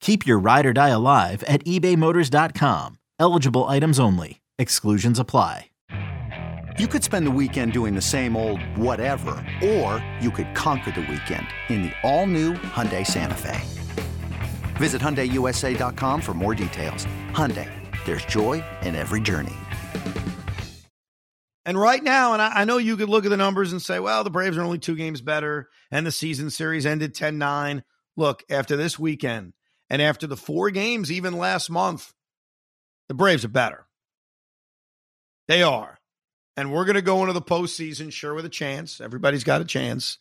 Keep 0.00 0.26
your 0.26 0.38
ride 0.38 0.66
or 0.66 0.72
die 0.72 0.88
alive 0.88 1.42
at 1.44 1.64
ebaymotors.com. 1.64 2.98
Eligible 3.18 3.64
items 3.64 3.98
only. 4.00 4.40
Exclusions 4.58 5.18
apply. 5.18 5.70
You 6.78 6.86
could 6.86 7.02
spend 7.02 7.26
the 7.26 7.32
weekend 7.32 7.72
doing 7.72 7.96
the 7.96 8.00
same 8.00 8.36
old 8.36 8.62
whatever, 8.76 9.44
or 9.64 10.04
you 10.20 10.30
could 10.30 10.54
conquer 10.54 10.92
the 10.92 11.00
weekend 11.00 11.48
in 11.68 11.82
the 11.82 11.92
all-new 12.04 12.54
Hyundai 12.54 13.04
Santa 13.04 13.34
Fe. 13.34 13.60
Visit 14.76 15.02
HyundaiUSA.com 15.02 16.20
for 16.20 16.34
more 16.34 16.54
details. 16.54 17.04
Hyundai, 17.32 17.68
there's 18.04 18.24
joy 18.26 18.62
in 18.82 18.94
every 18.94 19.20
journey. 19.20 19.56
And 21.64 21.76
right 21.76 22.02
now, 22.02 22.32
and 22.32 22.40
I, 22.40 22.60
I, 22.60 22.64
know 22.64 22.78
you 22.78 22.96
could 22.96 23.08
look 23.08 23.24
at 23.24 23.30
the 23.30 23.36
numbers 23.36 23.72
and 23.72 23.82
say, 23.82 23.98
well, 23.98 24.22
the 24.22 24.30
Braves 24.30 24.56
are 24.56 24.62
only 24.62 24.78
two 24.78 24.94
games 24.94 25.20
better, 25.20 25.68
and 25.90 26.06
the 26.06 26.12
season 26.12 26.48
series 26.48 26.86
ended 26.86 27.12
10 27.12 27.38
9. 27.38 27.82
Look, 28.16 28.44
after 28.48 28.76
this 28.76 29.00
weekend, 29.00 29.52
and 29.90 30.02
after 30.02 30.26
the 30.26 30.36
four 30.36 30.70
games, 30.70 31.10
even 31.10 31.34
last 31.34 31.70
month, 31.70 32.12
the 33.08 33.14
Braves 33.14 33.44
are 33.44 33.48
better. 33.48 33.86
They 35.46 35.62
are. 35.62 35.98
And 36.56 36.72
we're 36.72 36.84
going 36.84 36.96
to 36.96 37.02
go 37.02 37.20
into 37.20 37.32
the 37.32 37.42
postseason, 37.42 38.12
sure, 38.12 38.34
with 38.34 38.44
a 38.44 38.50
chance. 38.50 39.00
Everybody's 39.00 39.44
got 39.44 39.60
a 39.60 39.64
chance. 39.64 40.18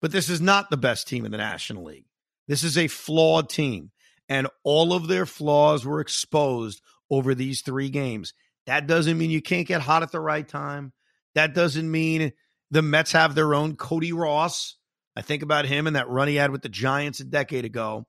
But 0.00 0.12
this 0.12 0.28
is 0.28 0.40
not 0.40 0.70
the 0.70 0.76
best 0.76 1.08
team 1.08 1.24
in 1.24 1.32
the 1.32 1.38
National 1.38 1.84
League. 1.84 2.06
This 2.46 2.62
is 2.62 2.78
a 2.78 2.88
flawed 2.88 3.48
team. 3.48 3.90
And 4.28 4.48
all 4.62 4.92
of 4.92 5.08
their 5.08 5.26
flaws 5.26 5.84
were 5.84 6.00
exposed 6.00 6.80
over 7.10 7.34
these 7.34 7.60
three 7.60 7.90
games. 7.90 8.32
That 8.66 8.86
doesn't 8.86 9.18
mean 9.18 9.30
you 9.30 9.42
can't 9.42 9.66
get 9.66 9.82
hot 9.82 10.02
at 10.02 10.12
the 10.12 10.20
right 10.20 10.46
time. 10.46 10.92
That 11.34 11.54
doesn't 11.54 11.90
mean 11.90 12.32
the 12.70 12.82
Mets 12.82 13.12
have 13.12 13.34
their 13.34 13.54
own 13.54 13.76
Cody 13.76 14.12
Ross. 14.12 14.76
I 15.16 15.22
think 15.22 15.42
about 15.42 15.66
him 15.66 15.86
and 15.86 15.96
that 15.96 16.08
run 16.08 16.28
he 16.28 16.36
had 16.36 16.50
with 16.50 16.62
the 16.62 16.68
Giants 16.68 17.20
a 17.20 17.24
decade 17.24 17.64
ago. 17.64 18.06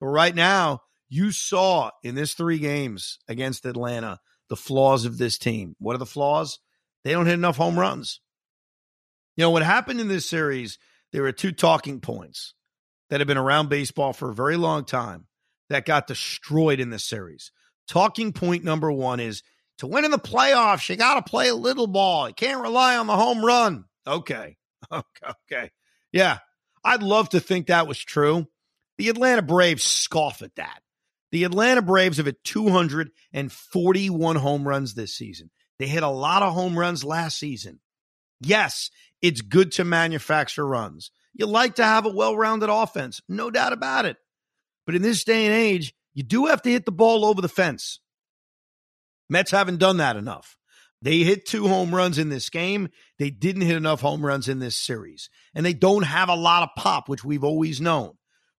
But 0.00 0.06
right 0.06 0.34
now, 0.34 0.80
you 1.08 1.30
saw 1.30 1.90
in 2.02 2.14
this 2.14 2.34
three 2.34 2.58
games 2.58 3.18
against 3.28 3.66
Atlanta 3.66 4.18
the 4.48 4.56
flaws 4.56 5.04
of 5.04 5.18
this 5.18 5.38
team. 5.38 5.74
What 5.78 5.94
are 5.94 5.98
the 5.98 6.06
flaws? 6.06 6.58
They 7.04 7.12
don't 7.12 7.26
hit 7.26 7.34
enough 7.34 7.56
home 7.56 7.78
runs. 7.78 8.20
You 9.36 9.42
know, 9.42 9.50
what 9.50 9.62
happened 9.62 10.00
in 10.00 10.08
this 10.08 10.28
series, 10.28 10.78
there 11.12 11.22
were 11.22 11.32
two 11.32 11.52
talking 11.52 12.00
points 12.00 12.54
that 13.10 13.20
have 13.20 13.26
been 13.26 13.36
around 13.36 13.68
baseball 13.68 14.12
for 14.12 14.30
a 14.30 14.34
very 14.34 14.56
long 14.56 14.84
time 14.84 15.26
that 15.70 15.86
got 15.86 16.06
destroyed 16.06 16.80
in 16.80 16.90
this 16.90 17.04
series. 17.04 17.52
Talking 17.88 18.32
point 18.32 18.64
number 18.64 18.90
one 18.90 19.20
is 19.20 19.42
to 19.78 19.86
win 19.86 20.04
in 20.04 20.10
the 20.10 20.18
playoffs, 20.18 20.88
you 20.88 20.96
got 20.96 21.14
to 21.24 21.30
play 21.30 21.48
a 21.48 21.54
little 21.54 21.86
ball. 21.86 22.28
You 22.28 22.34
can't 22.34 22.62
rely 22.62 22.96
on 22.96 23.06
the 23.06 23.16
home 23.16 23.44
run. 23.44 23.84
Okay. 24.06 24.56
Okay. 24.92 25.32
Okay. 25.50 25.70
Yeah. 26.12 26.40
I'd 26.84 27.02
love 27.02 27.30
to 27.30 27.40
think 27.40 27.68
that 27.68 27.86
was 27.86 27.98
true. 27.98 28.46
The 28.98 29.08
Atlanta 29.08 29.42
Braves 29.42 29.82
scoff 29.82 30.42
at 30.42 30.54
that. 30.56 30.80
The 31.32 31.44
Atlanta 31.44 31.82
Braves 31.82 32.18
have 32.18 32.26
hit 32.26 32.44
241 32.44 34.36
home 34.36 34.68
runs 34.68 34.94
this 34.94 35.14
season. 35.14 35.50
They 35.78 35.86
hit 35.86 36.04
a 36.04 36.08
lot 36.08 36.42
of 36.42 36.54
home 36.54 36.78
runs 36.78 37.04
last 37.04 37.38
season. 37.38 37.80
Yes, 38.40 38.90
it's 39.20 39.40
good 39.40 39.72
to 39.72 39.84
manufacture 39.84 40.66
runs. 40.66 41.10
You 41.32 41.46
like 41.46 41.76
to 41.76 41.84
have 41.84 42.06
a 42.06 42.10
well 42.10 42.36
rounded 42.36 42.70
offense, 42.70 43.20
no 43.28 43.50
doubt 43.50 43.72
about 43.72 44.04
it. 44.04 44.16
But 44.86 44.94
in 44.94 45.02
this 45.02 45.24
day 45.24 45.46
and 45.46 45.54
age, 45.54 45.94
you 46.12 46.22
do 46.22 46.46
have 46.46 46.62
to 46.62 46.70
hit 46.70 46.84
the 46.84 46.92
ball 46.92 47.24
over 47.24 47.40
the 47.40 47.48
fence. 47.48 47.98
Mets 49.28 49.50
haven't 49.50 49.78
done 49.78 49.96
that 49.96 50.16
enough. 50.16 50.56
They 51.02 51.18
hit 51.18 51.46
two 51.46 51.66
home 51.66 51.94
runs 51.94 52.18
in 52.18 52.28
this 52.28 52.48
game. 52.48 52.88
They 53.18 53.30
didn't 53.30 53.62
hit 53.62 53.76
enough 53.76 54.00
home 54.00 54.24
runs 54.24 54.48
in 54.48 54.58
this 54.58 54.76
series. 54.76 55.28
And 55.54 55.66
they 55.66 55.74
don't 55.74 56.04
have 56.04 56.28
a 56.28 56.36
lot 56.36 56.62
of 56.62 56.82
pop, 56.82 57.08
which 57.08 57.24
we've 57.24 57.44
always 57.44 57.80
known. 57.80 58.12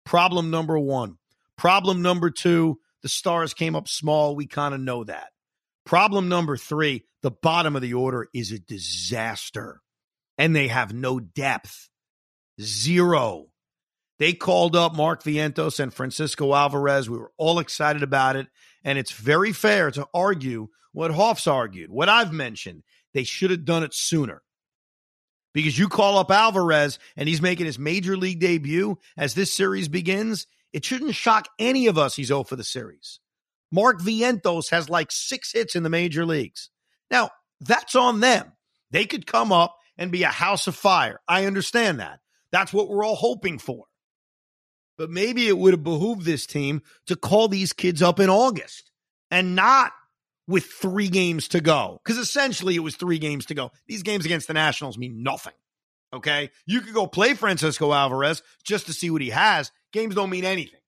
Problem 0.06 0.52
number 0.52 0.78
one. 0.78 1.18
Problem 1.58 2.02
number 2.02 2.30
two, 2.30 2.80
the 3.02 3.10
stars 3.10 3.54
came 3.54 3.76
up 3.76 3.88
small. 3.88 4.36
We 4.36 4.46
kind 4.46 4.74
of 4.74 4.80
know 4.80 5.04
that. 5.04 5.30
Problem 5.86 6.30
number 6.30 6.58
three, 6.58 7.06
the 7.22 7.32
bottom 7.32 7.76
of 7.76 7.82
the 7.82 7.94
order 7.94 8.28
is 8.34 8.52
a 8.52 8.60
disaster. 8.60 9.82
And 10.38 10.56
they 10.56 10.68
have 10.68 10.94
no 10.94 11.20
depth. 11.20 11.90
Zero. 12.62 13.48
They 14.18 14.34
called 14.34 14.76
up 14.76 14.96
Mark 14.96 15.24
Vientos 15.24 15.80
and 15.80 15.94
Francisco 15.94 16.54
Alvarez. 16.54 17.10
We 17.10 17.18
were 17.18 17.32
all 17.38 17.60
excited 17.60 18.04
about 18.04 18.36
it. 18.36 18.48
And 18.84 18.98
it's 18.98 19.12
very 19.12 19.52
fair 19.52 19.92
to 19.92 20.08
argue 20.14 20.68
what 20.92 21.12
Hoff's 21.12 21.48
argued, 21.48 21.90
what 21.90 22.10
I've 22.10 22.32
mentioned. 22.32 22.84
They 23.14 23.24
should 23.24 23.52
have 23.52 23.66
done 23.66 23.84
it 23.84 23.94
sooner 23.94 24.42
because 25.56 25.80
you 25.80 25.88
call 25.88 26.18
up 26.18 26.30
Alvarez 26.30 27.00
and 27.16 27.30
he's 27.30 27.42
making 27.42 27.66
his 27.66 27.80
major 27.80 28.18
league 28.18 28.42
debut 28.42 29.00
as 29.18 29.34
this 29.34 29.54
series 29.54 29.88
begins. 29.88 30.48
It 30.74 30.84
shouldn't 30.84 31.16
shock 31.16 31.48
any 31.58 31.88
of 31.88 31.98
us 31.98 32.14
he's 32.16 32.28
0 32.28 32.44
for 32.44 32.58
the 32.58 32.64
series. 32.64 33.22
Mark 33.72 34.02
Vientos 34.02 34.70
has 34.70 34.90
like 34.90 35.12
six 35.14 35.54
hits 35.54 35.74
in 35.74 35.84
the 35.84 35.90
major 35.90 36.26
leagues. 36.26 36.70
Now, 37.10 37.30
that's 37.62 37.96
on 37.96 38.20
them. 38.20 38.52
They 38.92 39.06
could 39.06 39.26
come 39.26 39.54
up 39.54 39.78
and 39.98 40.12
be 40.12 40.24
a 40.24 40.28
house 40.28 40.68
of 40.68 40.76
fire. 40.76 41.22
I 41.26 41.46
understand 41.46 42.02
that. 42.02 42.20
That's 42.52 42.74
what 42.74 42.90
we're 42.90 43.06
all 43.06 43.16
hoping 43.16 43.58
for. 43.58 43.86
But 44.98 45.10
maybe 45.10 45.48
it 45.48 45.58
would 45.58 45.74
have 45.74 45.84
behooved 45.84 46.26
this 46.26 46.46
team 46.46 46.82
to 47.08 47.16
call 47.16 47.48
these 47.48 47.72
kids 47.72 48.02
up 48.02 48.20
in 48.20 48.30
August 48.30 48.92
and 49.32 49.56
not 49.56 49.94
with 50.48 50.66
three 50.66 51.08
games 51.08 51.48
to 51.50 51.62
go. 51.62 52.00
Because 52.04 52.18
essentially 52.18 52.76
it 52.76 52.80
was 52.80 52.96
three 52.96 53.20
games 53.20 53.48
to 53.48 53.54
go. 53.56 53.72
These 53.88 54.04
games 54.04 54.26
against 54.26 54.48
the 54.48 54.54
Nationals 54.54 54.98
mean 54.98 55.24
nothing. 55.24 55.54
Okay. 56.14 56.52
You 56.66 56.82
could 56.82 56.94
go 56.94 57.08
play 57.08 57.34
Francisco 57.34 57.92
Alvarez 57.92 58.42
just 58.64 58.86
to 58.88 58.94
see 58.94 59.10
what 59.10 59.22
he 59.22 59.32
has. 59.32 59.72
Games 59.92 60.16
don't 60.16 60.30
mean 60.30 60.46
anything. 60.46 60.80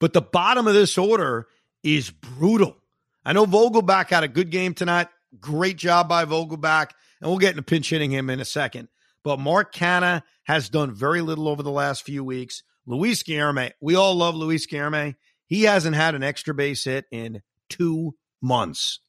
But 0.00 0.12
the 0.12 0.22
bottom 0.22 0.66
of 0.66 0.74
this 0.74 0.96
order 0.98 1.46
is 1.82 2.10
brutal. 2.10 2.76
I 3.24 3.32
know 3.32 3.46
Vogelbach 3.46 4.08
had 4.08 4.24
a 4.24 4.28
good 4.28 4.50
game 4.50 4.74
tonight. 4.74 5.08
Great 5.38 5.76
job 5.76 6.08
by 6.08 6.24
Vogelbach. 6.24 6.90
And 7.20 7.30
we'll 7.30 7.38
get 7.38 7.50
into 7.50 7.62
pinch 7.62 7.90
hitting 7.90 8.10
him 8.10 8.30
in 8.30 8.40
a 8.40 8.44
second. 8.44 8.88
But 9.22 9.38
Mark 9.38 9.74
Canha 9.74 10.22
has 10.44 10.70
done 10.70 10.94
very 10.94 11.20
little 11.20 11.48
over 11.48 11.62
the 11.62 11.70
last 11.70 12.02
few 12.02 12.24
weeks. 12.24 12.62
Luis 12.86 13.22
Guillorme, 13.22 13.72
we 13.80 13.94
all 13.94 14.14
love 14.14 14.34
Luis 14.34 14.66
Guillorme. 14.66 15.14
He 15.50 15.64
hasn't 15.64 15.96
had 15.96 16.14
an 16.14 16.22
extra 16.22 16.54
base 16.54 16.84
hit 16.84 17.06
in 17.10 17.42
two 17.68 18.14
months. 18.40 19.00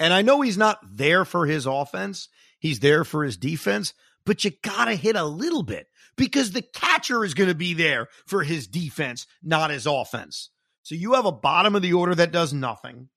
And 0.00 0.14
I 0.14 0.22
know 0.22 0.40
he's 0.40 0.56
not 0.56 0.78
there 0.82 1.26
for 1.26 1.46
his 1.46 1.66
offense, 1.66 2.28
he's 2.58 2.80
there 2.80 3.04
for 3.04 3.22
his 3.22 3.36
defense, 3.36 3.92
but 4.24 4.42
you 4.44 4.52
got 4.62 4.86
to 4.86 4.94
hit 4.94 5.16
a 5.16 5.24
little 5.24 5.62
bit 5.62 5.88
because 6.16 6.52
the 6.52 6.62
catcher 6.62 7.22
is 7.22 7.34
going 7.34 7.50
to 7.50 7.54
be 7.54 7.74
there 7.74 8.08
for 8.26 8.42
his 8.42 8.66
defense, 8.66 9.26
not 9.42 9.70
his 9.70 9.86
offense. 9.86 10.48
So 10.82 10.94
you 10.94 11.12
have 11.12 11.26
a 11.26 11.32
bottom 11.32 11.76
of 11.76 11.82
the 11.82 11.92
order 11.92 12.14
that 12.14 12.32
does 12.32 12.54
nothing. 12.54 13.10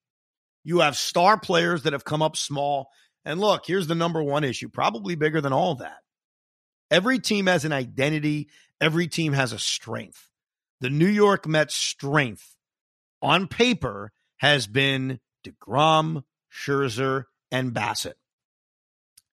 You 0.65 0.81
have 0.81 0.97
star 0.97 1.39
players 1.39 1.83
that 1.83 1.93
have 1.93 2.03
come 2.03 2.21
up 2.21 2.35
small. 2.35 2.89
And 3.23 3.39
look, 3.39 3.63
here's 3.65 3.87
the 3.87 3.95
number 3.95 4.21
one 4.21 4.43
issue, 4.43 4.67
probably 4.67 5.15
bigger 5.15 5.39
than 5.39 5.53
all 5.53 5.75
that. 5.75 5.99
Every 6.91 7.19
team 7.19 7.47
has 7.47 7.63
an 7.63 7.71
identity, 7.71 8.49
every 8.81 9.07
team 9.07 9.31
has 9.31 9.53
a 9.53 9.59
strength 9.59 10.27
the 10.83 10.89
New 10.89 11.07
York 11.07 11.47
Mets' 11.47 11.73
strength 11.73 12.57
on 13.21 13.47
paper 13.47 14.11
has 14.35 14.67
been 14.67 15.21
DeGrom, 15.47 16.23
Scherzer, 16.53 17.23
and 17.49 17.73
Bassitt. 17.73 18.15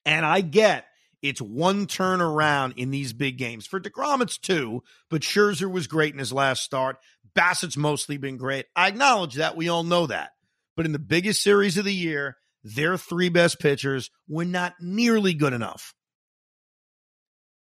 And 0.07 0.25
I 0.25 0.43
get 0.43 0.87
it's 1.23 1.43
one 1.43 1.89
turn 1.89 2.21
around 2.21 2.75
in 2.77 2.93
these 2.93 3.13
big 3.13 3.37
games. 3.37 3.67
For 3.67 3.81
DeGrom, 3.81 4.23
it's 4.23 4.39
two, 4.39 4.85
but 5.11 5.23
Scherzer 5.23 5.69
was 5.69 5.89
great 5.89 6.13
in 6.13 6.21
his 6.21 6.33
last 6.33 6.63
start. 6.63 6.99
Bassitt's 7.35 7.77
mostly 7.77 8.17
been 8.17 8.37
great. 8.37 8.67
I 8.77 8.87
acknowledge 8.87 9.35
that. 9.35 9.57
We 9.57 9.69
all 9.69 9.83
know 9.83 10.07
that. 10.07 10.31
But 10.77 10.87
in 10.87 10.93
the 10.93 11.01
biggest 11.01 11.43
series 11.43 11.77
of 11.77 11.85
the 11.85 11.93
year, 11.93 12.37
their 12.63 12.97
three 12.97 13.29
best 13.29 13.59
pitchers 13.59 14.09
were 14.29 14.45
not 14.45 14.75
nearly 14.81 15.35
good 15.35 15.53
enough. 15.53 15.95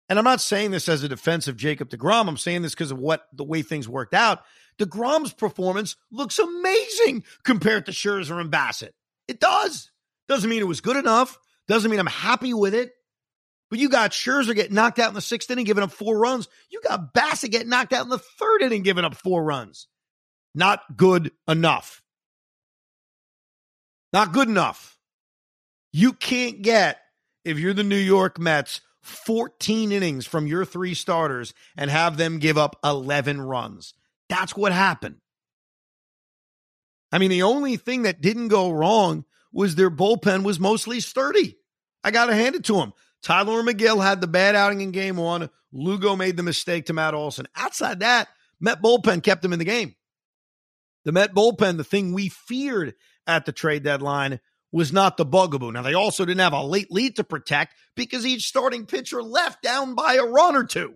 And 0.10 0.18
I'm 0.18 0.26
not 0.26 0.42
saying 0.42 0.72
this 0.72 0.90
as 0.90 1.04
a 1.04 1.08
defense 1.08 1.48
of 1.48 1.56
Jacob 1.56 1.90
DeGrom. 1.90 2.28
I'm 2.28 2.38
saying 2.38 2.64
this 2.64 2.74
because 2.74 2.92
of 2.92 2.98
what 2.98 3.28
the 3.32 3.44
way 3.44 3.62
things 3.62 3.88
worked 3.88 4.16
out. 4.16 4.42
DeGrom's 4.80 5.34
performance 5.34 5.96
looks 6.12 6.40
amazing 6.40 7.24
compared 7.44 7.86
to 7.86 7.92
Scherzer 7.92 8.42
and 8.42 8.52
Bassitt. 8.52 8.92
It 9.28 9.40
does. 9.40 9.92
Doesn't 10.28 10.50
mean 10.50 10.62
it 10.62 10.68
was 10.68 10.82
good 10.82 10.98
enough. 10.98 11.38
Doesn't 11.68 11.92
mean 11.92 12.00
I'm 12.00 12.08
happy 12.08 12.54
with 12.54 12.74
it. 12.74 12.92
But 13.70 13.78
you 13.78 13.90
got 13.90 14.12
Scherzer 14.12 14.56
get 14.56 14.72
knocked 14.72 14.98
out 14.98 15.10
in 15.10 15.14
the 15.14 15.22
sixth 15.22 15.52
inning, 15.52 15.66
giving 15.66 15.84
up 15.84 15.92
four 15.92 16.18
runs. 16.18 16.48
You 16.72 16.82
got 16.82 17.14
Bassitt 17.14 17.52
get 17.52 17.68
knocked 17.68 17.94
out 17.94 18.04
in 18.04 18.10
the 18.10 18.18
third 18.18 18.64
inning, 18.64 18.82
giving 18.82 19.06
up 19.06 19.14
four 19.14 19.44
runs. 19.44 19.88
Not 20.56 20.98
good 20.98 21.32
enough. 21.48 22.02
Not 24.12 24.34
good 24.34 24.48
enough. 24.48 24.98
You 25.94 26.14
can't 26.14 26.64
get, 26.64 27.00
if 27.46 27.60
you're 27.60 27.76
the 27.76 27.84
New 27.84 27.96
York 27.96 28.40
Mets, 28.40 28.82
14 29.10 29.92
innings 29.92 30.26
from 30.26 30.48
your 30.48 30.66
three 30.66 30.94
starters 30.94 31.54
and 31.78 31.90
have 31.90 32.18
them 32.18 32.40
give 32.40 32.58
up 32.58 32.78
11 32.84 33.42
runs. 33.42 33.94
That's 34.30 34.56
what 34.56 34.72
happened. 34.72 35.18
I 37.12 37.18
mean, 37.18 37.32
the 37.32 37.44
only 37.44 37.78
thing 37.78 38.04
that 38.04 38.22
didn't 38.22 38.50
go 38.50 38.72
wrong 38.72 39.26
was 39.52 39.76
their 39.76 39.90
bullpen 39.90 40.44
was 40.44 40.60
mostly 40.60 41.00
sturdy. 41.00 41.58
I 42.04 42.12
got 42.12 42.28
to 42.28 42.36
hand 42.36 42.56
it 42.56 42.64
to 42.66 42.74
them. 42.74 42.94
Tylor 43.22 43.64
Megill 43.64 44.04
had 44.04 44.22
the 44.22 44.28
bad 44.28 44.56
outing 44.56 44.82
in 44.82 44.92
game 44.92 45.18
one. 45.18 45.50
Lugo 45.72 46.16
made 46.16 46.38
the 46.38 46.44
mistake 46.44 46.86
to 46.86 46.94
Matt 46.94 47.14
Olson. 47.14 47.48
Outside 47.56 48.00
that, 48.00 48.30
Met 48.60 48.82
bullpen 48.82 49.24
kept 49.24 49.44
him 49.44 49.54
in 49.54 49.60
the 49.60 49.66
game. 49.66 49.96
The 51.06 51.12
Met 51.12 51.34
bullpen, 51.34 51.78
the 51.78 51.84
thing 51.84 52.14
we 52.14 52.30
feared 52.30 52.94
at 53.26 53.46
the 53.46 53.52
trade 53.52 53.84
deadline, 53.84 54.40
was 54.72 54.94
not 54.94 55.18
the 55.18 55.26
bugaboo. 55.26 55.72
Now, 55.72 55.82
they 55.82 55.94
also 55.94 56.26
didn't 56.26 56.42
have 56.42 56.54
a 56.54 56.64
late 56.64 56.92
lead 56.92 57.16
to 57.16 57.24
protect 57.24 57.76
because 57.96 58.26
each 58.26 58.48
starting 58.48 58.86
pitcher 58.86 59.24
left 59.24 59.62
down 59.64 59.96
by 59.96 60.16
a 60.16 60.24
run 60.24 60.56
or 60.56 60.64
two. 60.64 60.96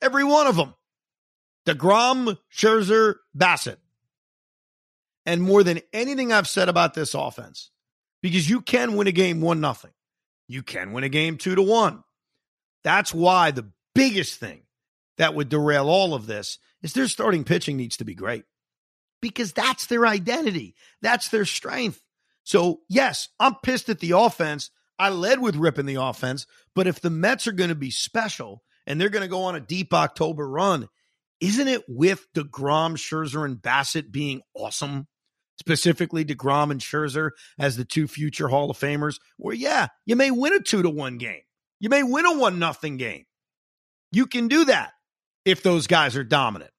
Every 0.00 0.24
one 0.24 0.46
of 0.46 0.56
them. 0.56 0.74
DeGrom, 1.66 2.36
Scherzer, 2.52 3.16
Bassitt. 3.36 3.76
And 5.24 5.42
more 5.42 5.62
than 5.62 5.80
anything 5.92 6.32
I've 6.32 6.48
said 6.48 6.68
about 6.68 6.94
this 6.94 7.14
offense, 7.14 7.70
because 8.20 8.50
you 8.50 8.60
can 8.60 8.96
win 8.96 9.06
a 9.06 9.12
game 9.12 9.40
1 9.40 9.60
nothing. 9.60 9.92
You 10.48 10.64
can 10.64 10.92
win 10.92 11.04
a 11.04 11.08
game 11.08 11.38
2 11.38 11.54
to 11.54 11.62
1. 11.62 12.02
That's 12.82 13.14
why 13.14 13.52
the 13.52 13.70
biggest 13.94 14.40
thing 14.40 14.62
that 15.18 15.34
would 15.34 15.48
derail 15.48 15.88
all 15.88 16.14
of 16.14 16.26
this 16.26 16.58
is 16.82 16.94
their 16.94 17.06
starting 17.06 17.44
pitching 17.44 17.76
needs 17.76 17.98
to 17.98 18.04
be 18.04 18.14
great. 18.14 18.44
Because 19.20 19.52
that's 19.52 19.86
their 19.86 20.04
identity. 20.04 20.74
That's 21.00 21.28
their 21.28 21.44
strength. 21.44 22.02
So, 22.44 22.80
yes, 22.88 23.28
I'm 23.38 23.54
pissed 23.62 23.88
at 23.88 24.00
the 24.00 24.12
offense. 24.12 24.70
I 24.98 25.08
led 25.08 25.40
with 25.40 25.56
ripping 25.56 25.86
the 25.86 25.96
offense, 25.96 26.46
but 26.74 26.86
if 26.86 27.00
the 27.00 27.10
Mets 27.10 27.46
are 27.46 27.52
going 27.52 27.70
to 27.70 27.74
be 27.74 27.90
special 27.90 28.62
and 28.86 29.00
they're 29.00 29.08
going 29.08 29.22
to 29.22 29.28
go 29.28 29.44
on 29.44 29.56
a 29.56 29.60
deep 29.60 29.94
October 29.94 30.48
run, 30.48 30.88
isn't 31.40 31.68
it 31.68 31.82
with 31.88 32.26
DeGrom, 32.34 32.94
Scherzer, 32.96 33.44
and 33.44 33.56
Bassitt 33.56 34.12
being 34.12 34.42
awesome? 34.54 35.08
Specifically, 35.58 36.24
DeGrom 36.24 36.70
and 36.70 36.80
Scherzer 36.80 37.30
as 37.58 37.76
the 37.76 37.84
two 37.84 38.08
future 38.08 38.48
Hall 38.48 38.70
of 38.70 38.78
Famers, 38.78 39.16
where, 39.36 39.54
yeah, 39.54 39.88
you 40.06 40.16
may 40.16 40.30
win 40.30 40.54
a 40.54 40.60
two 40.60 40.82
to 40.82 40.90
one 40.90 41.18
game. 41.18 41.42
You 41.78 41.88
may 41.88 42.02
win 42.02 42.26
a 42.26 42.38
one 42.38 42.58
nothing 42.58 42.96
game. 42.96 43.24
You 44.10 44.26
can 44.26 44.48
do 44.48 44.64
that 44.66 44.92
if 45.44 45.62
those 45.62 45.86
guys 45.86 46.16
are 46.16 46.24
dominant. 46.24 46.71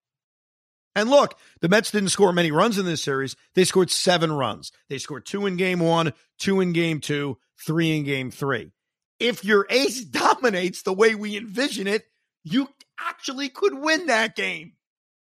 And 0.96 1.10
look, 1.10 1.38
the 1.62 1.70
Mets 1.70 1.92
didn't 1.92 2.10
score 2.10 2.32
many 2.32 2.52
runs 2.52 2.78
in 2.78 2.86
this 2.86 3.04
series. 3.04 3.36
They 3.56 3.64
scored 3.64 3.90
seven 3.90 4.32
runs. 4.32 4.72
They 4.90 4.98
scored 4.98 5.26
two 5.26 5.46
in 5.46 5.58
game 5.58 5.80
one, 5.80 6.14
two 6.38 6.62
in 6.62 6.74
game 6.74 7.00
two, 7.00 7.38
three 7.60 7.98
in 7.98 8.04
game 8.04 8.30
three. 8.32 8.72
If 9.20 9.44
your 9.44 9.66
ace 9.70 10.02
dominates 10.06 10.84
the 10.84 10.94
way 10.94 11.16
we 11.16 11.38
envision 11.38 11.88
it, 11.88 12.06
you 12.44 12.68
actually 13.00 13.50
could 13.50 13.74
win 13.76 14.08
that 14.08 14.36
game. 14.36 14.74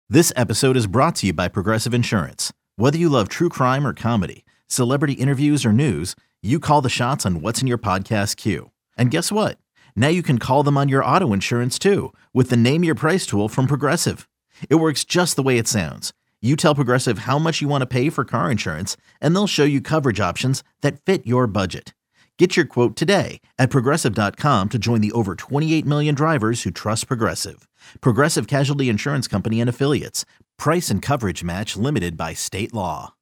This 0.09 0.33
episode 0.35 0.77
is 0.77 0.87
brought 0.87 1.15
to 1.17 1.27
you 1.27 1.33
by 1.33 1.49
Progressive 1.49 1.93
Insurance. 1.93 2.51
Whether 2.77 2.97
you 2.97 3.09
love 3.09 3.29
true 3.29 3.49
crime 3.49 3.85
or 3.85 3.93
comedy, 3.93 4.45
celebrity 4.67 5.13
interviews 5.13 5.65
or 5.65 5.73
news, 5.73 6.15
you 6.41 6.59
call 6.59 6.81
the 6.81 6.89
shots 6.89 7.25
on 7.25 7.41
what's 7.41 7.61
in 7.61 7.67
your 7.67 7.77
podcast 7.77 8.37
queue. 8.37 8.71
And 8.97 9.11
guess 9.11 9.31
what? 9.31 9.59
Now 9.95 10.07
you 10.07 10.23
can 10.23 10.39
call 10.39 10.63
them 10.63 10.77
on 10.77 10.87
your 10.87 11.03
auto 11.03 11.33
insurance 11.33 11.77
too 11.77 12.13
with 12.33 12.49
the 12.49 12.57
Name 12.57 12.85
Your 12.85 12.95
Price 12.95 13.25
tool 13.25 13.49
from 13.49 13.67
Progressive. 13.67 14.28
It 14.69 14.75
works 14.75 15.03
just 15.03 15.35
the 15.35 15.43
way 15.43 15.57
it 15.57 15.67
sounds. 15.67 16.13
You 16.41 16.55
tell 16.55 16.73
Progressive 16.73 17.19
how 17.19 17.37
much 17.37 17.61
you 17.61 17.67
want 17.67 17.81
to 17.81 17.85
pay 17.85 18.09
for 18.09 18.23
car 18.23 18.49
insurance, 18.49 18.95
and 19.19 19.35
they'll 19.35 19.45
show 19.45 19.65
you 19.65 19.81
coverage 19.81 20.19
options 20.19 20.63
that 20.81 21.01
fit 21.01 21.27
your 21.27 21.47
budget. 21.47 21.93
Get 22.37 22.55
your 22.55 22.65
quote 22.65 22.95
today 22.95 23.41
at 23.57 23.69
progressive.com 23.69 24.69
to 24.69 24.79
join 24.79 25.01
the 25.01 25.11
over 25.11 25.35
28 25.35 25.85
million 25.85 26.15
drivers 26.15 26.63
who 26.63 26.71
trust 26.71 27.07
Progressive. 27.07 27.67
Progressive 27.99 28.47
Casualty 28.47 28.87
Insurance 28.87 29.27
Company 29.27 29.59
and 29.59 29.69
Affiliates. 29.69 30.23
Price 30.57 30.89
and 30.89 31.01
coverage 31.01 31.43
match 31.43 31.75
limited 31.75 32.15
by 32.15 32.33
state 32.33 32.73
law. 32.73 33.13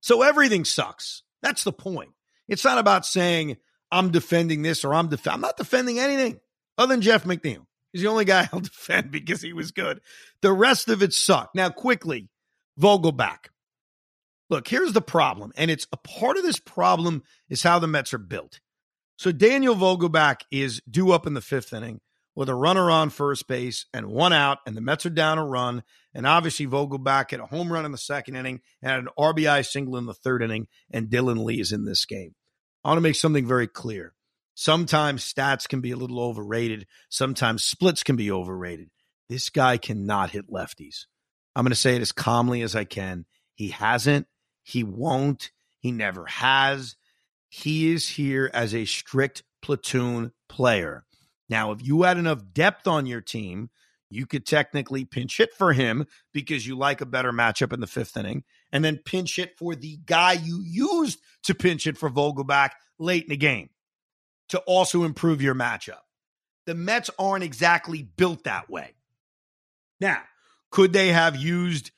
So 0.00 0.22
everything 0.22 0.64
sucks. 0.64 1.22
That's 1.42 1.64
the 1.64 1.72
point. 1.72 2.08
It's 2.48 2.64
not 2.64 2.78
about 2.78 3.04
saying, 3.04 3.58
I'm 3.92 4.10
defending 4.10 4.62
this 4.62 4.86
or 4.86 4.94
I'm 4.94 5.08
def- 5.08 5.28
I'm 5.28 5.42
not 5.42 5.58
defending 5.58 5.98
anything 5.98 6.40
other 6.78 6.94
than 6.94 7.02
Jeff 7.02 7.24
McNeil. 7.24 7.66
He's 7.92 8.02
the 8.02 8.08
only 8.08 8.24
guy 8.24 8.48
I'll 8.52 8.60
defend 8.60 9.10
because 9.10 9.42
he 9.42 9.52
was 9.52 9.72
good. 9.72 10.00
The 10.42 10.52
rest 10.52 10.88
of 10.88 11.02
it 11.02 11.12
sucked. 11.12 11.54
Now, 11.54 11.70
quickly, 11.70 12.28
Vogelbach. 12.78 13.48
Look, 14.50 14.66
here's 14.66 14.92
the 14.92 15.02
problem, 15.02 15.52
and 15.56 15.70
it's 15.70 15.86
a 15.92 15.98
part 15.98 16.38
of 16.38 16.42
this 16.42 16.58
problem 16.58 17.22
is 17.50 17.62
how 17.62 17.78
the 17.78 17.86
Mets 17.86 18.14
are 18.14 18.18
built. 18.18 18.60
So 19.16 19.30
Daniel 19.30 19.74
Vogelbach 19.74 20.42
is 20.50 20.80
due 20.88 21.12
up 21.12 21.26
in 21.26 21.34
the 21.34 21.42
fifth 21.42 21.72
inning 21.72 22.00
with 22.34 22.48
a 22.48 22.54
runner 22.54 22.88
on 22.88 23.10
first 23.10 23.48
base 23.48 23.86
and 23.92 24.06
one 24.06 24.32
out, 24.32 24.58
and 24.64 24.76
the 24.76 24.80
Mets 24.80 25.04
are 25.04 25.10
down 25.10 25.38
a 25.38 25.44
run. 25.44 25.82
And 26.14 26.26
obviously, 26.26 26.66
Vogelbach 26.66 27.32
had 27.32 27.40
a 27.40 27.46
home 27.46 27.72
run 27.72 27.84
in 27.84 27.92
the 27.92 27.98
second 27.98 28.36
inning 28.36 28.60
and 28.80 28.92
an 28.92 29.08
RBI 29.18 29.66
single 29.66 29.96
in 29.96 30.06
the 30.06 30.14
third 30.14 30.42
inning, 30.42 30.68
and 30.90 31.08
Dylan 31.08 31.44
Lee 31.44 31.60
is 31.60 31.72
in 31.72 31.84
this 31.84 32.06
game. 32.06 32.34
I 32.84 32.88
want 32.90 32.98
to 32.98 33.02
make 33.02 33.16
something 33.16 33.44
very 33.44 33.66
clear. 33.66 34.14
Sometimes 34.60 35.22
stats 35.22 35.68
can 35.68 35.80
be 35.80 35.92
a 35.92 35.96
little 35.96 36.18
overrated. 36.18 36.88
Sometimes 37.08 37.62
splits 37.62 38.02
can 38.02 38.16
be 38.16 38.28
overrated. 38.28 38.90
This 39.28 39.50
guy 39.50 39.76
cannot 39.76 40.30
hit 40.30 40.50
lefties. 40.50 41.06
I'm 41.54 41.62
going 41.62 41.70
to 41.70 41.76
say 41.76 41.94
it 41.94 42.02
as 42.02 42.10
calmly 42.10 42.62
as 42.62 42.74
I 42.74 42.82
can. 42.82 43.26
He 43.54 43.68
hasn't. 43.68 44.26
He 44.64 44.82
won't. 44.82 45.52
He 45.78 45.92
never 45.92 46.26
has. 46.26 46.96
He 47.48 47.92
is 47.92 48.08
here 48.08 48.50
as 48.52 48.74
a 48.74 48.84
strict 48.84 49.44
platoon 49.62 50.32
player. 50.48 51.04
Now, 51.48 51.70
if 51.70 51.86
you 51.86 52.02
had 52.02 52.18
enough 52.18 52.42
depth 52.52 52.88
on 52.88 53.06
your 53.06 53.20
team, 53.20 53.70
you 54.10 54.26
could 54.26 54.44
technically 54.44 55.04
pinch 55.04 55.36
hit 55.36 55.54
for 55.56 55.72
him 55.72 56.04
because 56.34 56.66
you 56.66 56.76
like 56.76 57.00
a 57.00 57.06
better 57.06 57.30
matchup 57.30 57.72
in 57.72 57.78
the 57.78 57.86
fifth 57.86 58.16
inning, 58.16 58.42
and 58.72 58.84
then 58.84 58.98
pinch 59.04 59.36
hit 59.36 59.56
for 59.56 59.76
the 59.76 60.00
guy 60.04 60.32
you 60.32 60.60
used 60.66 61.20
to 61.44 61.54
pinch 61.54 61.86
it 61.86 61.96
for 61.96 62.10
Vogelbach 62.10 62.70
late 62.98 63.22
in 63.22 63.28
the 63.28 63.36
game 63.36 63.70
to 64.48 64.58
also 64.60 65.04
improve 65.04 65.42
your 65.42 65.54
matchup. 65.54 66.00
The 66.66 66.74
Mets 66.74 67.10
aren't 67.18 67.44
exactly 67.44 68.02
built 68.02 68.44
that 68.44 68.68
way. 68.68 68.94
Now, 70.00 70.20
could 70.70 70.92
they 70.92 71.08
have 71.08 71.36
used? 71.36 71.90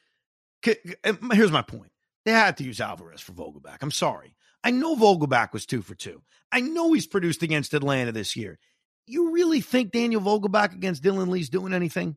Here's 0.62 1.52
my 1.52 1.62
point. 1.62 1.90
They 2.24 2.32
had 2.32 2.56
to 2.58 2.64
use 2.64 2.80
Alvarez 2.80 3.20
for 3.20 3.32
Vogelbach. 3.32 3.78
I'm 3.80 3.90
sorry. 3.90 4.34
I 4.62 4.70
know 4.70 4.94
Vogelbach 4.94 5.52
was 5.52 5.66
two 5.66 5.82
for 5.82 5.94
two. 5.94 6.22
I 6.52 6.60
know 6.60 6.92
he's 6.92 7.06
produced 7.06 7.42
against 7.42 7.74
Atlanta 7.74 8.12
this 8.12 8.36
year. 8.36 8.58
You 9.06 9.32
really 9.32 9.60
think 9.60 9.90
Daniel 9.90 10.20
Vogelbach 10.20 10.72
against 10.72 11.02
Dylan 11.02 11.28
Lee's 11.28 11.48
doing 11.48 11.72
anything? 11.72 12.16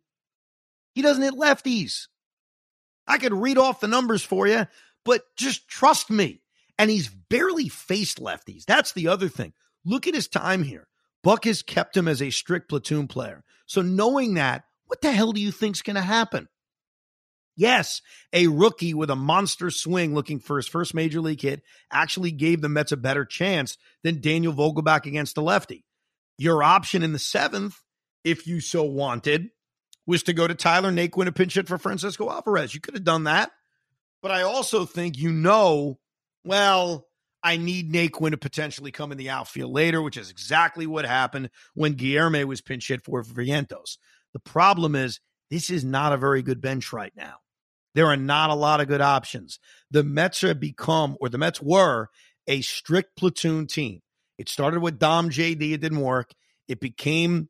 He 0.94 1.02
doesn't 1.02 1.24
hit 1.24 1.34
lefties. 1.34 2.08
I 3.08 3.18
could 3.18 3.34
read 3.34 3.58
off 3.58 3.80
the 3.80 3.88
numbers 3.88 4.24
for 4.24 4.48
you, 4.48 4.68
but 5.06 5.24
just 5.36 5.68
trust 5.68 6.10
me. 6.10 6.42
And 6.78 6.90
he's 6.90 7.08
barely 7.08 7.70
faced 7.70 8.22
lefties. 8.22 8.66
That's 8.66 8.92
the 8.92 9.08
other 9.08 9.30
thing. 9.30 9.54
Look 9.86 10.08
at 10.08 10.16
his 10.16 10.28
time 10.28 10.64
here. 10.64 10.88
Buck 11.24 11.46
has 11.46 11.62
kept 11.62 11.96
him 11.96 12.08
as 12.08 12.22
a 12.22 12.30
strict 12.30 12.70
platoon 12.70 13.08
player. 13.08 13.44
So 13.66 13.82
knowing 13.82 14.36
that, 14.36 14.64
what 14.86 15.02
the 15.02 15.12
hell 15.12 15.32
do 15.32 15.42
you 15.42 15.52
think's 15.52 15.82
going 15.82 15.96
to 15.96 16.02
happen? 16.02 16.48
Yes, 17.56 18.02
a 18.34 18.48
rookie 18.48 18.94
with 18.94 19.10
a 19.10 19.16
monster 19.16 19.70
swing 19.70 20.16
looking 20.16 20.40
for 20.40 20.58
his 20.58 20.68
first 20.68 20.94
major 20.94 21.22
league 21.22 21.42
hit 21.42 21.62
actually 21.92 22.32
gave 22.32 22.62
the 22.62 22.70
Mets 22.70 22.92
a 22.92 22.98
better 22.98 23.26
chance 23.26 23.78
than 24.04 24.22
Daniel 24.22 24.54
Vogelbach 24.54 25.06
against 25.06 25.36
the 25.36 25.42
lefty. 25.42 25.86
Your 26.38 26.64
option 26.64 27.04
in 27.04 27.14
the 27.14 27.20
seventh, 27.20 27.76
if 28.24 28.48
you 28.48 28.60
so 28.60 28.84
wanted, 28.84 29.50
was 30.08 30.24
to 30.24 30.34
go 30.34 30.48
to 30.48 30.56
Tyler 30.56 30.92
Naquin 30.92 31.28
and 31.28 31.36
pinch 31.36 31.54
hit 31.54 31.68
for 31.68 31.78
Francisco 31.78 32.30
Alvarez. 32.30 32.74
You 32.74 32.82
could 32.82 32.96
have 32.96 33.04
done 33.04 33.26
that. 33.26 33.52
But 34.22 34.32
I 34.32 34.42
also 34.42 34.86
think 34.86 35.18
you 35.18 35.32
know, 35.32 36.00
well, 36.44 37.08
I 37.44 37.58
need 37.58 37.92
Naquin 37.92 38.32
to 38.32 38.38
potentially 38.38 38.92
come 38.92 39.12
in 39.12 39.18
the 39.18 39.30
outfield 39.30 39.74
later, 39.74 40.02
which 40.02 40.18
is 40.18 40.30
exactly 40.30 40.88
what 40.88 41.06
happened 41.06 41.50
when 41.74 41.96
Guillorme 41.96 42.46
was 42.46 42.62
pinch 42.62 42.88
hit 42.88 43.04
for 43.04 43.24
Vientos. 43.24 43.98
The 44.32 44.40
problem 44.40 44.96
is 44.96 45.20
this 45.52 45.70
is 45.70 45.84
not 45.84 46.14
a 46.14 46.18
very 46.18 46.42
good 46.42 46.62
bench 46.62 46.94
right 46.94 47.14
now. 47.16 47.36
There 47.96 48.08
are 48.08 48.18
not 48.18 48.50
a 48.50 48.56
lot 48.56 48.82
of 48.82 48.88
good 48.88 49.02
options. 49.02 49.60
The 49.92 50.04
Mets 50.04 50.42
have 50.42 50.60
become, 50.60 51.18
or 51.20 51.30
the 51.30 51.38
Mets 51.38 51.62
were, 51.62 52.08
a 52.48 52.62
strict 52.62 53.16
platoon 53.18 53.68
team. 53.68 54.02
It 54.38 54.50
started 54.50 54.82
with 54.82 54.98
Dom 54.98 55.30
JD, 55.30 55.74
it 55.74 55.82
didn't 55.82 56.00
work. 56.00 56.32
It 56.68 56.80
became 56.80 57.50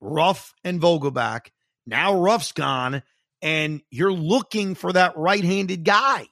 Ruf 0.00 0.52
and 0.64 0.80
Vogelbach. 0.80 1.48
Now 1.86 2.20
Ruf's 2.20 2.52
gone, 2.52 3.02
and 3.40 3.80
you're 3.90 4.12
looking 4.12 4.74
for 4.74 4.92
that 4.92 5.16
right 5.16 5.44
handed 5.44 5.84
guy. 5.84 6.26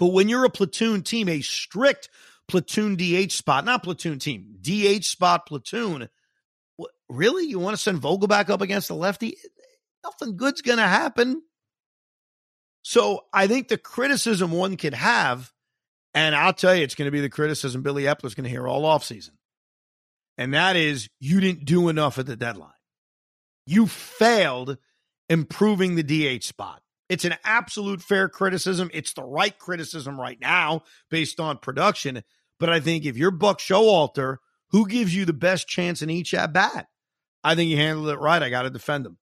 But 0.00 0.08
when 0.08 0.30
you're 0.30 0.46
a 0.46 0.50
platoon 0.50 1.02
team, 1.02 1.28
a 1.28 1.42
strict 1.42 2.08
platoon 2.48 2.96
DH 2.96 3.30
spot, 3.32 3.66
not 3.66 3.82
platoon 3.82 4.18
team, 4.18 4.56
DH 4.58 5.04
spot 5.04 5.44
platoon, 5.44 6.08
really? 7.10 7.44
You 7.44 7.58
want 7.58 7.76
to 7.76 7.82
send 7.82 8.00
Vogelbach 8.00 8.48
up 8.48 8.62
against 8.62 8.88
the 8.88 8.94
lefty? 8.94 9.36
Nothing 10.02 10.38
good's 10.38 10.62
going 10.62 10.78
to 10.78 10.86
happen. 10.86 11.42
So 12.80 13.26
I 13.30 13.46
think 13.46 13.68
the 13.68 13.76
criticism 13.76 14.52
one 14.52 14.78
could 14.78 14.94
have, 14.94 15.52
and 16.14 16.34
I'll 16.34 16.54
tell 16.54 16.74
you, 16.74 16.82
it's 16.82 16.94
going 16.94 17.06
to 17.06 17.12
be 17.12 17.20
the 17.20 17.28
criticism 17.28 17.82
Billy 17.82 18.04
Eppler's 18.04 18.34
going 18.34 18.44
to 18.44 18.50
hear 18.50 18.66
all 18.66 18.84
offseason. 18.84 19.32
And 20.38 20.54
that 20.54 20.76
is 20.76 21.10
you 21.20 21.40
didn't 21.40 21.66
do 21.66 21.90
enough 21.90 22.18
at 22.18 22.24
the 22.24 22.36
deadline. 22.36 22.72
You 23.66 23.86
failed 23.86 24.78
improving 25.28 25.94
the 25.94 26.38
DH 26.38 26.42
spot. 26.44 26.80
It's 27.10 27.24
an 27.24 27.34
absolute 27.42 28.00
fair 28.00 28.28
criticism. 28.28 28.88
It's 28.94 29.12
the 29.14 29.24
right 29.24 29.58
criticism 29.58 30.18
right 30.18 30.40
now 30.40 30.84
based 31.10 31.40
on 31.40 31.58
production. 31.58 32.22
But 32.60 32.70
I 32.70 32.78
think 32.78 33.04
if 33.04 33.16
you're 33.16 33.32
Buck 33.32 33.58
Showalter, 33.58 34.36
who 34.70 34.86
gives 34.86 35.14
you 35.14 35.24
the 35.24 35.32
best 35.32 35.66
chance 35.66 36.02
in 36.02 36.08
each 36.08 36.32
at 36.34 36.52
bat? 36.52 36.86
I 37.42 37.56
think 37.56 37.68
you 37.68 37.76
handled 37.76 38.10
it 38.10 38.20
right. 38.20 38.40
I 38.40 38.48
got 38.48 38.62
to 38.62 38.70
defend 38.70 39.06
him. 39.06 39.18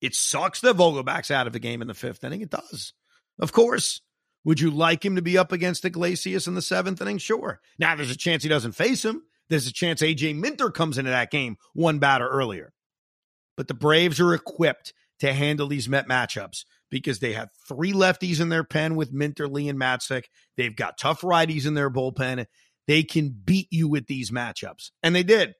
It 0.00 0.14
sucks 0.14 0.60
that 0.60 0.76
Vogelbach's 0.76 1.32
out 1.32 1.48
of 1.48 1.52
the 1.52 1.58
game 1.58 1.82
in 1.82 1.88
the 1.88 1.94
fifth 1.94 2.22
inning. 2.22 2.42
It 2.42 2.50
does. 2.50 2.92
Of 3.40 3.50
course. 3.50 4.00
Would 4.44 4.60
you 4.60 4.70
like 4.70 5.04
him 5.04 5.16
to 5.16 5.22
be 5.22 5.36
up 5.36 5.50
against 5.50 5.84
Iglesias 5.84 6.46
in 6.46 6.54
the 6.54 6.62
seventh 6.62 7.02
inning? 7.02 7.18
Sure. 7.18 7.60
Now 7.76 7.96
there's 7.96 8.12
a 8.12 8.16
chance 8.16 8.44
he 8.44 8.48
doesn't 8.48 8.72
face 8.72 9.04
him. 9.04 9.22
There's 9.48 9.66
a 9.66 9.72
chance 9.72 10.00
AJ 10.00 10.36
Minter 10.36 10.70
comes 10.70 10.96
into 10.96 11.10
that 11.10 11.32
game 11.32 11.56
one 11.72 11.98
batter 11.98 12.28
earlier. 12.28 12.72
But 13.56 13.66
the 13.66 13.74
Braves 13.74 14.20
are 14.20 14.32
equipped 14.32 14.92
to 15.20 15.32
handle 15.32 15.66
these 15.66 15.88
Met 15.88 16.08
matchups 16.08 16.64
because 16.90 17.18
they 17.18 17.32
have 17.32 17.48
three 17.68 17.92
lefties 17.92 18.40
in 18.40 18.48
their 18.48 18.64
pen 18.64 18.96
with 18.96 19.12
Minter, 19.12 19.48
Lee, 19.48 19.68
and 19.68 19.78
Matzek. 19.78 20.24
They've 20.56 20.74
got 20.74 20.98
tough 20.98 21.22
righties 21.22 21.66
in 21.66 21.74
their 21.74 21.90
bullpen. 21.90 22.46
They 22.86 23.02
can 23.02 23.30
beat 23.44 23.68
you 23.70 23.88
with 23.88 24.06
these 24.06 24.30
matchups. 24.30 24.90
And 25.02 25.14
they 25.14 25.22
did. 25.22 25.54